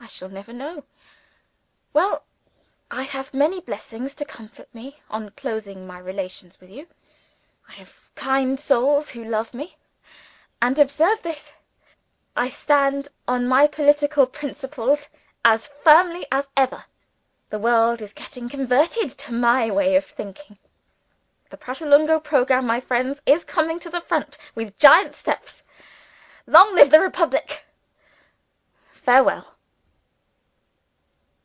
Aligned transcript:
I 0.00 0.06
shall 0.06 0.28
never 0.28 0.52
know! 0.52 0.84
Well, 1.94 2.26
I 2.90 3.04
have 3.04 3.32
many 3.32 3.58
blessings 3.58 4.14
to 4.16 4.26
comfort 4.26 4.68
me, 4.74 5.00
on 5.08 5.30
closing 5.30 5.86
my 5.86 5.98
relations 5.98 6.60
with 6.60 6.68
you. 6.68 6.88
I 7.70 7.72
have 7.72 8.10
kind 8.14 8.60
souls 8.60 9.08
who 9.12 9.24
love 9.24 9.54
me; 9.54 9.78
and 10.60 10.78
observe 10.78 11.22
this! 11.22 11.52
I 12.36 12.50
stand 12.50 13.08
on 13.26 13.48
my 13.48 13.66
political 13.66 14.26
principles 14.26 15.08
as 15.42 15.68
firmly 15.82 16.26
as 16.30 16.50
ever. 16.54 16.84
The 17.48 17.58
world 17.58 18.02
is 18.02 18.12
getting 18.12 18.50
converted 18.50 19.08
to 19.10 19.32
my 19.32 19.70
way 19.70 19.96
of 19.96 20.04
thinking: 20.04 20.58
the 21.48 21.56
Pratolungo 21.56 22.20
programme, 22.22 22.66
my 22.66 22.78
friends, 22.78 23.22
is 23.24 23.42
coming 23.42 23.80
to 23.80 23.88
the 23.88 24.02
front 24.02 24.36
with 24.54 24.78
giant 24.78 25.14
steps. 25.14 25.62
Long 26.46 26.74
live 26.74 26.90
the 26.90 27.00
Republic! 27.00 27.64
Farewell. 28.92 29.50